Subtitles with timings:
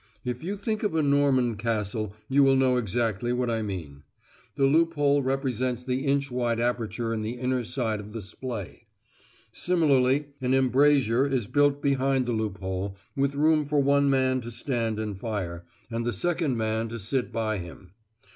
[0.25, 4.01] If you think of a Norman castle you will know exactly what I mean.
[4.55, 8.87] The loophole represents the inch wide aperture in the inner side of the splay.
[9.51, 14.97] Similarly an embrasure is built behind the loophole, with room for one man to stand
[14.99, 17.91] and fire, and the second man to sit by him.